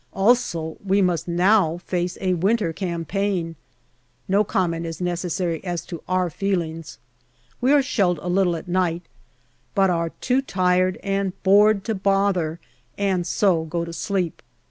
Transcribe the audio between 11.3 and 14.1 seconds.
bored to bother, and so go to